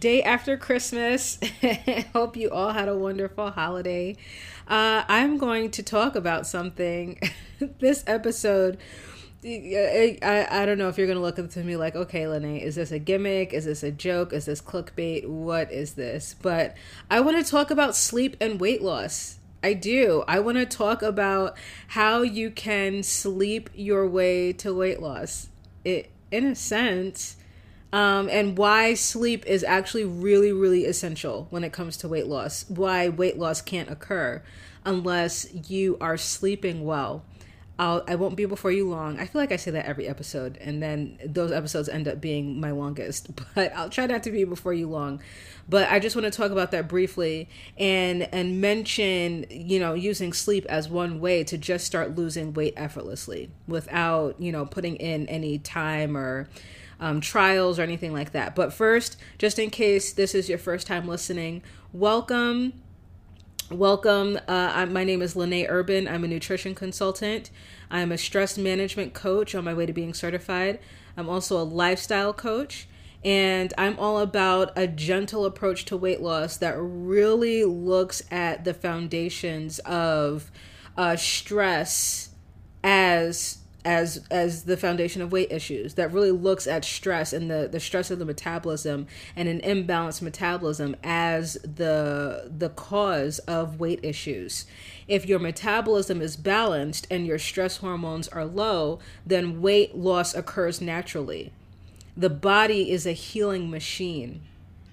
[0.00, 1.38] day after Christmas.
[2.14, 4.16] Hope you all had a wonderful holiday.
[4.66, 7.20] Uh, I'm going to talk about something.
[7.78, 8.78] this episode,
[9.44, 12.56] I, I, I don't know if you're going to look at me like, okay, Lene,
[12.56, 13.52] is this a gimmick?
[13.52, 14.32] Is this a joke?
[14.32, 15.28] Is this clickbait?
[15.28, 16.34] What is this?
[16.40, 16.74] But
[17.10, 19.38] I want to talk about sleep and weight loss.
[19.62, 20.24] I do.
[20.26, 25.48] I want to talk about how you can sleep your way to weight loss.
[25.84, 27.36] It, in a sense,
[27.92, 32.64] um, and why sleep is actually really, really essential when it comes to weight loss.
[32.68, 34.42] Why weight loss can't occur
[34.84, 37.24] unless you are sleeping well.
[37.80, 39.18] I'll, I won't be before you long.
[39.18, 42.60] I feel like I say that every episode, and then those episodes end up being
[42.60, 43.30] my longest.
[43.54, 45.22] But I'll try not to be before you long.
[45.66, 50.32] But I just want to talk about that briefly and and mention you know using
[50.32, 55.26] sleep as one way to just start losing weight effortlessly without you know putting in
[55.28, 56.48] any time or
[57.00, 58.54] um, trials or anything like that.
[58.54, 61.62] But first, just in case this is your first time listening,
[61.92, 62.74] welcome.
[63.70, 64.38] Welcome.
[64.46, 66.06] Uh, my name is Lene Urban.
[66.06, 67.50] I'm a nutrition consultant.
[67.90, 70.80] I'm a stress management coach on my way to being certified.
[71.16, 72.88] I'm also a lifestyle coach.
[73.24, 78.74] And I'm all about a gentle approach to weight loss that really looks at the
[78.74, 80.50] foundations of
[80.96, 82.30] uh, stress
[82.82, 87.68] as as as the foundation of weight issues that really looks at stress and the
[87.70, 94.00] the stress of the metabolism and an imbalanced metabolism as the the cause of weight
[94.02, 94.66] issues.
[95.08, 100.80] If your metabolism is balanced and your stress hormones are low then weight loss occurs
[100.80, 101.52] naturally.
[102.16, 104.42] The body is a healing machine.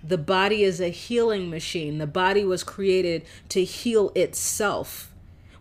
[0.04, 1.98] The body is a healing machine.
[1.98, 5.12] The body was created to heal itself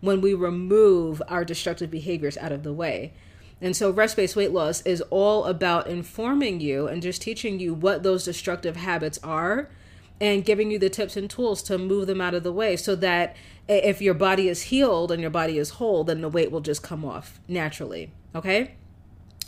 [0.07, 3.13] when we remove our destructive behaviors out of the way.
[3.61, 7.75] And so, rest based weight loss is all about informing you and just teaching you
[7.75, 9.71] what those destructive habits are
[10.21, 12.95] and giving you the tips and tools to move them out of the way so
[12.97, 13.37] that
[13.69, 16.83] if your body is healed and your body is whole, then the weight will just
[16.83, 18.11] come off naturally.
[18.35, 18.75] Okay?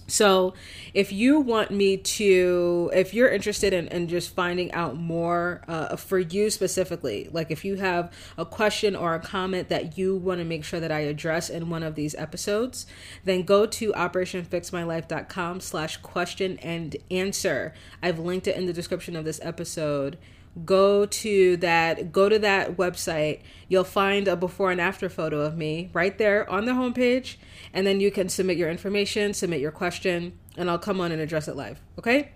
[0.09, 0.55] So,
[0.95, 5.97] if you want me to, if you're interested in, in just finding out more uh,
[5.97, 10.41] for you specifically, like if you have a question or a comment that you want
[10.41, 12.87] to make sure that I address in one of these episodes,
[13.25, 17.75] then go to operationfixmylife.com slash question and answer.
[18.03, 20.17] I've linked it in the description of this episode
[20.65, 23.41] go to that go to that website.
[23.69, 27.37] You'll find a before and after photo of me right there on the homepage
[27.73, 31.21] and then you can submit your information submit your question and i'll come on and
[31.21, 32.33] address it live okay?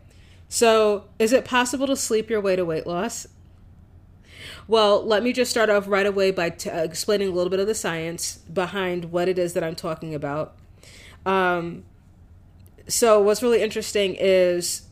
[0.49, 3.27] So is it possible to sleep your way to weight loss?
[4.69, 7.61] Well let me just start off right away by t- uh, explaining a little bit
[7.61, 10.57] of the science behind what it is that i'm talking about.
[11.25, 11.85] Um,
[12.89, 14.83] so what's really interesting is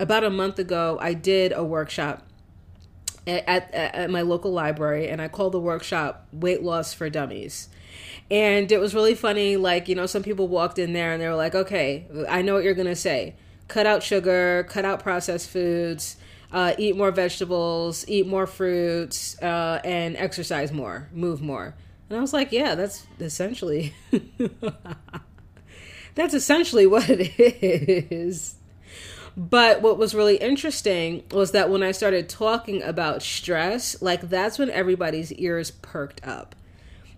[0.00, 2.26] about a month ago i did a workshop
[3.26, 7.68] at, at, at my local library and I called the workshop Weight Loss for Dummies.
[8.30, 9.56] And it was really funny.
[9.56, 12.54] Like, you know, some people walked in there and they were like, okay, I know
[12.54, 13.36] what you're going to say.
[13.68, 16.16] Cut out sugar, cut out processed foods,
[16.52, 21.74] uh, eat more vegetables, eat more fruits, uh, and exercise more, move more.
[22.08, 23.94] And I was like, yeah, that's essentially.
[26.14, 28.56] that's essentially what it is.
[29.36, 34.58] But what was really interesting was that when I started talking about stress, like that's
[34.58, 36.54] when everybody's ears perked up.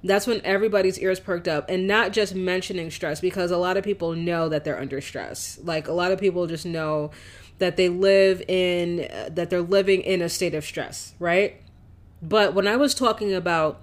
[0.03, 3.85] That's when everybody's ears perked up and not just mentioning stress because a lot of
[3.85, 5.59] people know that they're under stress.
[5.63, 7.11] Like a lot of people just know
[7.59, 11.61] that they live in that they're living in a state of stress, right?
[12.23, 13.81] But when I was talking about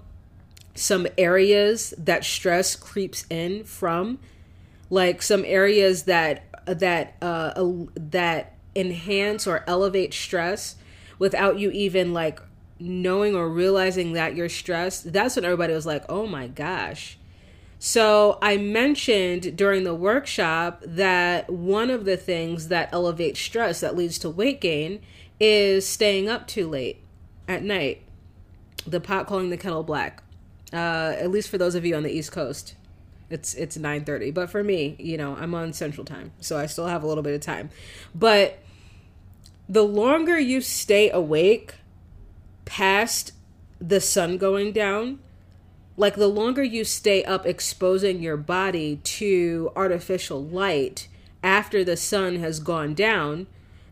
[0.74, 4.18] some areas that stress creeps in from,
[4.90, 7.52] like some areas that that uh,
[7.94, 10.76] that enhance or elevate stress
[11.18, 12.40] without you even like
[12.80, 17.18] knowing or realizing that you're stressed that's when everybody was like oh my gosh.
[17.78, 23.96] So i mentioned during the workshop that one of the things that elevates stress that
[23.96, 25.00] leads to weight gain
[25.38, 27.02] is staying up too late
[27.46, 28.02] at night.
[28.86, 30.24] The pot calling the kettle black
[30.74, 32.74] uh, at least for those of you on the east coast
[33.30, 34.32] it's it's 9:30.
[34.32, 37.22] But for me, you know, I'm on central time, so I still have a little
[37.22, 37.70] bit of time.
[38.14, 38.58] But
[39.68, 41.74] the longer you stay awake
[42.64, 43.32] past
[43.80, 45.18] the sun going down,
[45.96, 51.08] like the longer you stay up exposing your body to artificial light
[51.42, 53.46] after the sun has gone down,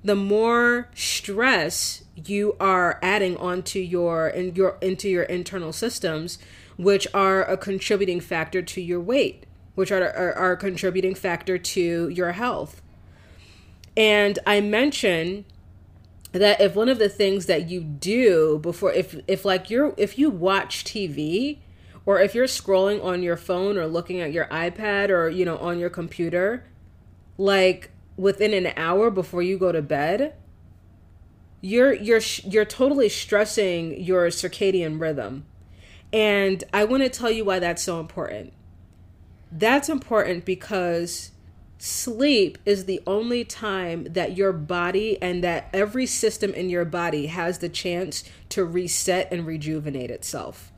[0.05, 6.38] the more stress you are adding onto your in your into your internal systems
[6.82, 11.58] which are a contributing factor to your weight, which are, are, are a contributing factor
[11.58, 12.82] to your health.
[13.96, 15.44] And I mention
[16.32, 20.19] that if one of the things that you do before if if like you're if
[20.19, 21.58] you watch TV
[22.06, 25.58] or if you're scrolling on your phone or looking at your iPad or you know
[25.58, 26.64] on your computer
[27.37, 30.35] like within an hour before you go to bed
[31.61, 35.44] you're you're you're totally stressing your circadian rhythm
[36.12, 38.53] and i want to tell you why that's so important.
[39.50, 41.31] That's important because
[41.79, 47.26] sleep is the only time that your body and that every system in your body
[47.26, 50.73] has the chance to reset and rejuvenate itself.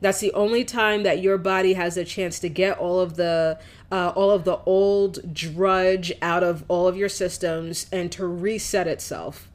[0.00, 3.58] That's the only time that your body has a chance to get all of the
[3.90, 8.86] uh, all of the old drudge out of all of your systems and to reset
[8.86, 9.48] itself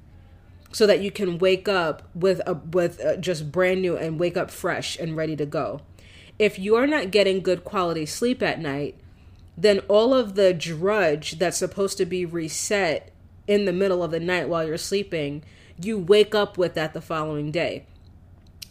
[0.74, 4.36] so that you can wake up with a with a, just brand new and wake
[4.36, 5.80] up fresh and ready to go.
[6.38, 8.98] If you're not getting good quality sleep at night
[9.56, 13.12] then all of the drudge that's supposed to be reset
[13.48, 15.44] in the middle of the night while you're sleeping
[15.82, 17.86] you wake up with that the following day.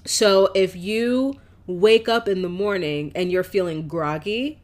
[0.05, 4.60] So if you wake up in the morning and you're feeling groggy,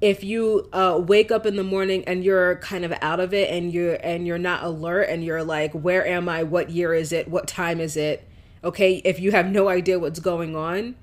[0.00, 3.50] if you uh, wake up in the morning and you're kind of out of it
[3.50, 6.44] and you're and you're not alert and you're like, where am I?
[6.44, 7.28] What year is it?
[7.28, 8.26] What time is it?
[8.62, 10.94] Okay, if you have no idea what's going on,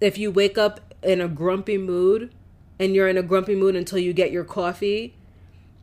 [0.00, 2.32] if you wake up in a grumpy mood
[2.78, 5.14] and you're in a grumpy mood until you get your coffee,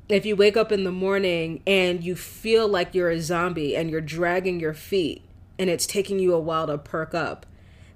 [0.10, 3.90] if you wake up in the morning and you feel like you're a zombie and
[3.90, 5.24] you're dragging your feet
[5.60, 7.46] and it's taking you a while to perk up,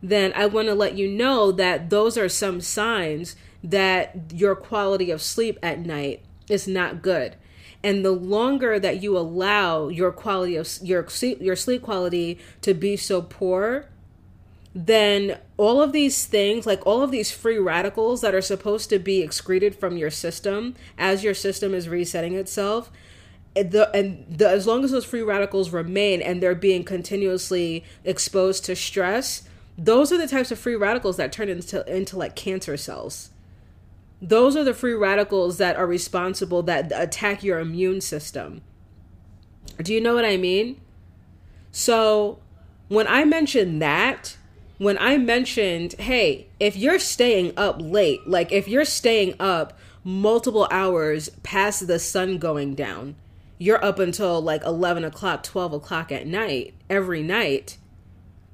[0.04, 5.12] then I want to let you know that those are some signs that your quality
[5.12, 7.36] of sleep at night is not good.
[7.84, 12.74] And the longer that you allow your quality of your sleep, your sleep quality to
[12.74, 13.88] be so poor,
[14.74, 19.00] then all of these things, like all of these free radicals that are supposed to
[19.00, 22.92] be excreted from your system as your system is resetting itself,
[23.56, 27.84] eh, the and the, as long as those free radicals remain and they're being continuously
[28.06, 29.44] exposed to stress,
[29.78, 33.32] those are the types of free radicals that turn into into like cancer cells.
[34.22, 38.62] Those are the free radicals that are responsible that attack your immune system.
[39.82, 40.80] Do you know what I mean?
[41.72, 42.40] So,
[42.88, 44.38] when I mentioned that,
[44.78, 50.68] when I mentioned, hey, if you're staying up late, like if you're staying up multiple
[50.72, 53.16] hours past the sun going down,
[53.58, 57.78] you're up until like 11 o'clock, 12 o'clock at night, every night,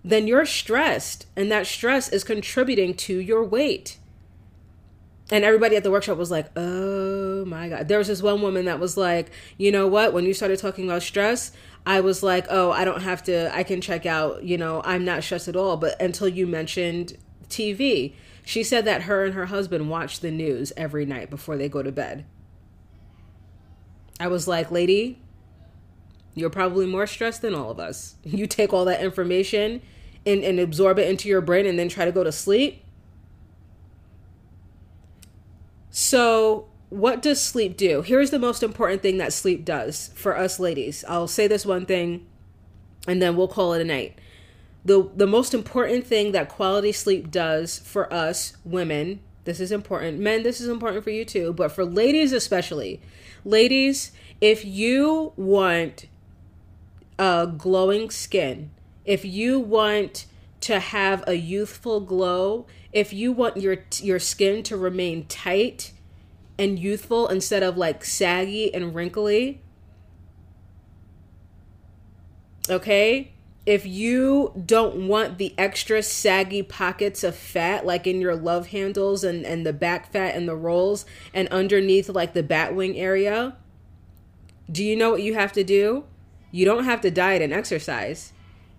[0.03, 3.97] then you're stressed and that stress is contributing to your weight.
[5.29, 7.88] And everybody at the workshop was like, oh my God.
[7.88, 10.13] There was this one woman that was like, you know what?
[10.13, 11.51] When you started talking about stress,
[11.85, 15.03] I was like, oh, I don't have to, I can check out, you know, I'm
[15.03, 15.75] not stressed at all.
[15.75, 17.18] But until you mentioned
[17.50, 18.13] TV,
[18.45, 21.83] she said that her and her husband watch the news every night before they go
[21.83, 22.25] to bed.
[24.19, 25.21] I was like, lady,
[26.33, 28.15] you're probably more stressed than all of us.
[28.24, 29.81] You take all that information
[30.25, 32.83] and, and absorb it into your brain and then try to go to sleep.
[35.99, 38.03] So, what does sleep do?
[38.03, 41.03] Here's the most important thing that sleep does for us ladies.
[41.07, 42.27] I'll say this one thing
[43.07, 44.19] and then we'll call it a night.
[44.85, 50.19] The the most important thing that quality sleep does for us women, this is important.
[50.19, 53.01] Men, this is important for you too, but for ladies especially.
[53.43, 56.05] Ladies, if you want
[57.17, 58.69] a glowing skin,
[59.03, 60.27] if you want
[60.62, 62.67] to have a youthful glow,
[62.98, 65.94] if you want your your skin to remain tight
[66.58, 69.62] and youthful instead of like saggy and wrinkly,
[72.68, 73.34] okay?
[73.68, 79.24] If you don't want the extra saggy pockets of fat like in your love handles
[79.24, 83.58] and, and the back fat and the rolls and underneath like the bat wing area,
[84.72, 86.06] do you know what you have to do?
[86.50, 88.34] You don't have to diet and exercise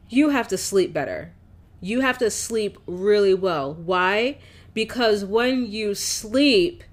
[0.09, 1.33] you have to sleep better.
[1.81, 3.75] You have to sleep really well.
[3.75, 4.39] Why?
[4.75, 6.85] Because when you sleep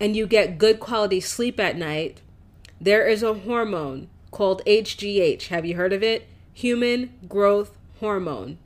[0.00, 2.20] and you get good quality sleep at night,
[2.80, 5.48] there is a hormone called HGH.
[5.48, 6.28] Have you heard of it?
[6.52, 8.58] Human growth hormone.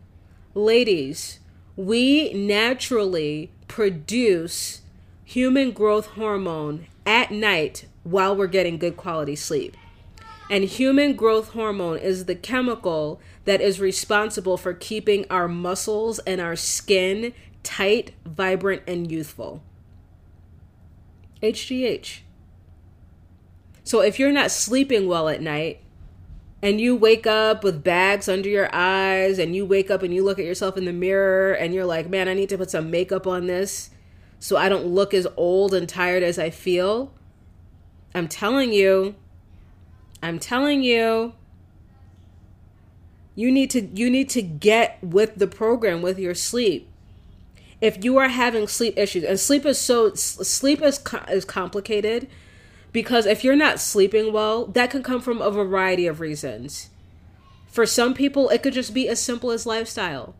[0.54, 1.40] Ladies,
[1.76, 4.80] we naturally produce
[5.24, 9.76] human growth hormone at night while we're getting good quality sleep.
[10.48, 16.40] And human growth hormone is the chemical that is responsible for keeping our muscles and
[16.40, 19.62] our skin tight, vibrant, and youthful.
[21.42, 22.20] HGH.
[23.82, 25.80] So if you're not sleeping well at night,
[26.62, 30.24] and you wake up with bags under your eyes, and you wake up and you
[30.24, 32.90] look at yourself in the mirror, and you're like, man, I need to put some
[32.90, 33.90] makeup on this
[34.38, 37.12] so I don't look as old and tired as I feel.
[38.14, 39.16] I'm telling you,
[40.26, 41.34] I'm telling you,
[43.36, 46.88] You need to you need to get with the program with your sleep.
[47.80, 52.28] If you are having sleep issues, and sleep is so sleep is is complicated
[52.92, 56.88] because if you're not sleeping well, that can come from a variety of reasons.
[57.68, 60.34] For some people, it could just be as simple as lifestyle.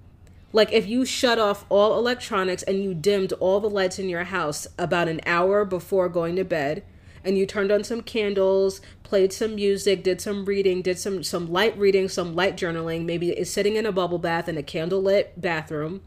[0.53, 4.25] Like if you shut off all electronics and you dimmed all the lights in your
[4.25, 6.83] house about an hour before going to bed,
[7.27, 11.51] and you turned on some candles, played some music, did some reading, did some some
[11.53, 15.29] light reading, some light journaling, maybe is sitting in a bubble bath in a candlelit
[15.37, 16.01] bathroom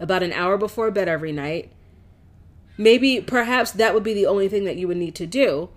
[0.00, 1.70] about an hour before bed every night.
[2.76, 5.68] Maybe perhaps that would be the only thing that you would need to do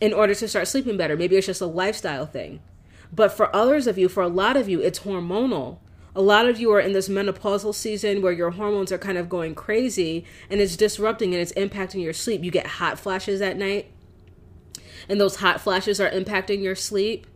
[0.00, 1.16] in order to start sleeping better.
[1.16, 2.60] Maybe it's just a lifestyle thing.
[3.12, 5.78] But for others of you, for a lot of you, it's hormonal.
[6.16, 9.28] A lot of you are in this menopausal season where your hormones are kind of
[9.28, 12.42] going crazy and it's disrupting and it's impacting your sleep.
[12.42, 13.90] You get hot flashes at night
[15.08, 17.26] and those hot flashes are impacting your sleep.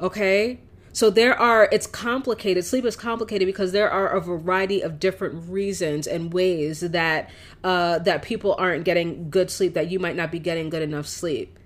[0.00, 0.60] Okay?
[0.92, 2.64] So there are it's complicated.
[2.64, 7.30] Sleep is complicated because there are a variety of different reasons and ways that
[7.64, 11.06] uh that people aren't getting good sleep that you might not be getting good enough
[11.06, 11.58] sleep.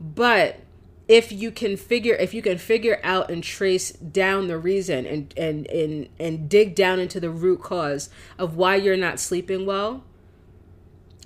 [0.00, 0.60] But
[1.06, 5.34] if you can figure if you can figure out and trace down the reason and
[5.36, 10.02] and and and dig down into the root cause of why you're not sleeping well,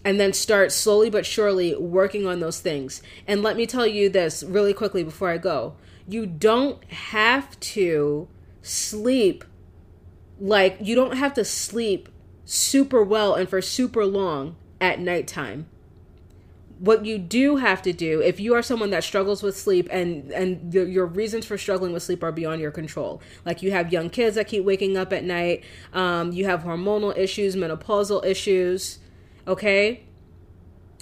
[0.04, 3.02] and then start slowly but surely working on those things.
[3.26, 5.74] And let me tell you this really quickly before I go.
[6.06, 8.28] You don't have to
[8.62, 9.44] sleep
[10.40, 12.08] like you don't have to sleep
[12.44, 15.66] super well and for super long at nighttime.
[16.78, 20.30] What you do have to do if you are someone that struggles with sleep and
[20.30, 23.92] and your, your reasons for struggling with sleep are beyond your control, like you have
[23.92, 29.00] young kids that keep waking up at night, um, you have hormonal issues, menopausal issues,
[29.48, 30.04] okay,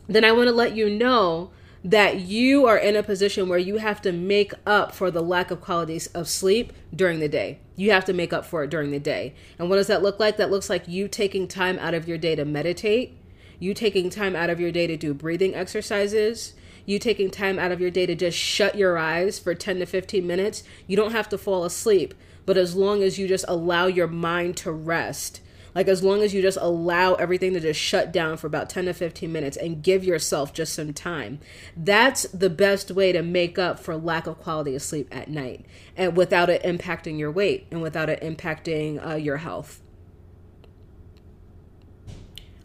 [0.07, 1.51] then I want to let you know
[1.85, 5.51] that you are in a position where you have to make up for the lack
[5.51, 7.61] of qualities of sleep during the day.
[7.77, 9.35] You have to make up for it during the day.
[9.59, 10.37] And what does that look like?
[10.37, 13.19] That looks like you taking time out of your day to meditate,
[13.59, 16.55] you taking time out of your day to do breathing exercises,
[16.87, 19.87] you taking time out of your day to just shut your eyes for 10 to
[19.87, 20.63] 15 minutes.
[20.87, 22.15] You don't have to fall asleep,
[22.47, 25.41] but as long as you just allow your mind to rest
[25.77, 28.87] like as long as you just allow everything to just shut down for about 10
[28.87, 31.39] to 15 minutes and give yourself just some time.
[31.77, 35.67] That's the best way to make up for lack of quality of sleep at night
[35.95, 39.83] and without it impacting your weight and without it impacting uh, your health.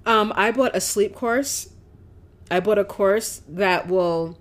[0.06, 1.74] Um, I bought a sleep course.
[2.50, 4.38] I bought a course that will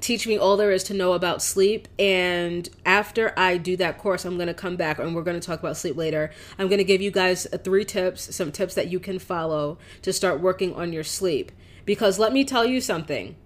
[0.00, 1.88] teach me all there is to know about sleep.
[1.98, 5.46] And after I do that course, I'm going to come back and we're going to
[5.46, 6.30] talk about sleep later.
[6.58, 10.12] I'm going to give you guys three tips, some tips that you can follow to
[10.12, 11.52] start working on your sleep.
[11.84, 13.36] Because let me tell you something,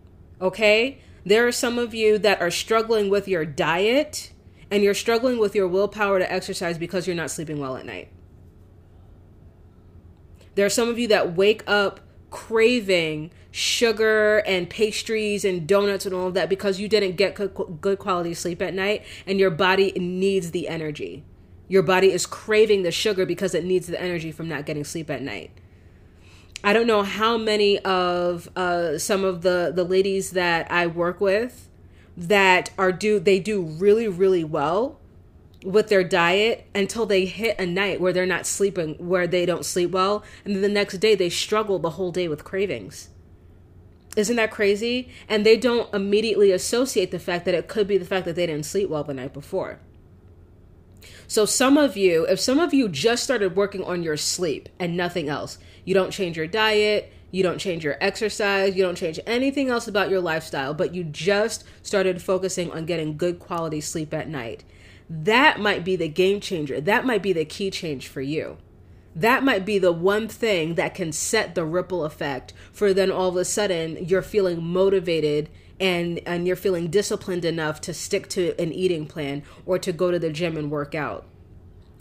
[0.40, 0.98] okay?
[1.24, 4.32] There are some of you that are struggling with your diet
[4.70, 8.08] and you're struggling with your willpower to exercise because you're not sleeping well at night.
[10.54, 16.12] There are some of you that wake up craving sugar and pastries and donuts and
[16.12, 17.36] all of that because you didn't get
[17.80, 21.22] good quality sleep at night and your body needs the energy.
[21.68, 25.08] Your body is craving the sugar because it needs the energy from not getting sleep
[25.08, 25.52] at night.
[26.64, 31.20] I don't know how many of uh, some of the the ladies that I work
[31.20, 31.68] with
[32.16, 34.98] that are do they do really really well
[35.64, 39.64] with their diet until they hit a night where they're not sleeping where they don't
[39.64, 43.10] sleep well and then the next day they struggle the whole day with cravings
[44.16, 45.08] isn't that crazy?
[45.28, 48.46] And they don't immediately associate the fact that it could be the fact that they
[48.46, 49.80] didn't sleep well the night before.
[51.26, 54.96] So, some of you, if some of you just started working on your sleep and
[54.96, 59.18] nothing else, you don't change your diet, you don't change your exercise, you don't change
[59.26, 64.14] anything else about your lifestyle, but you just started focusing on getting good quality sleep
[64.14, 64.64] at night,
[65.08, 66.80] that might be the game changer.
[66.80, 68.58] That might be the key change for you
[69.14, 73.28] that might be the one thing that can set the ripple effect for then all
[73.28, 75.48] of a sudden you're feeling motivated
[75.80, 80.10] and and you're feeling disciplined enough to stick to an eating plan or to go
[80.10, 81.26] to the gym and work out.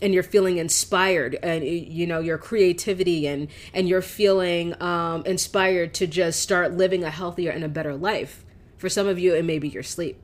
[0.01, 5.93] And you're feeling inspired and you know your creativity and and you're feeling um, inspired
[5.95, 8.45] to just start living a healthier and a better life.
[8.77, 10.19] For some of you it may be your sleep.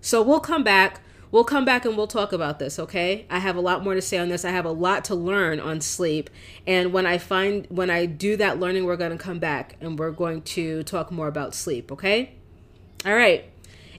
[0.00, 3.26] So we'll come back We'll come back and we'll talk about this, okay?
[3.28, 4.44] I have a lot more to say on this.
[4.44, 6.30] I have a lot to learn on sleep.
[6.66, 9.98] And when I find when I do that learning, we're going to come back and
[9.98, 12.32] we're going to talk more about sleep, okay?
[13.04, 13.44] All right.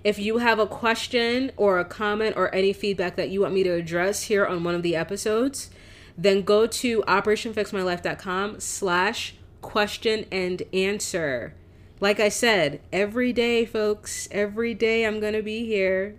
[0.03, 3.63] If you have a question or a comment or any feedback that you want me
[3.63, 5.69] to address here on one of the episodes,
[6.17, 11.53] then go to operationfixmylife.com slash question and answer.
[11.99, 16.15] Like I said, every day, folks, every day I'm going to be here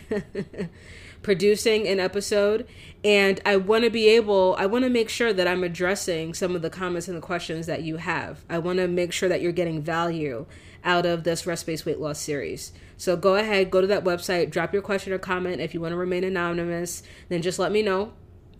[1.22, 2.66] producing an episode
[3.02, 6.54] and I want to be able I want to make sure that I'm addressing some
[6.54, 8.44] of the comments and the questions that you have.
[8.48, 10.46] I want to make sure that you're getting value
[10.84, 12.72] out of this rest based weight loss series.
[12.96, 15.60] So go ahead, go to that website, drop your question or comment.
[15.60, 18.12] If you want to remain anonymous, then just let me know.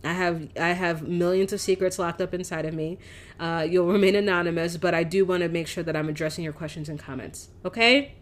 [0.02, 2.98] I have I have millions of secrets locked up inside of me.
[3.40, 6.52] Uh, you'll remain anonymous, but I do want to make sure that I'm addressing your
[6.52, 7.48] questions and comments.
[7.64, 8.14] Okay?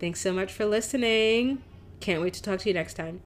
[0.00, 1.62] Thanks so much for listening.
[2.00, 3.20] Can't wait to talk to you next time.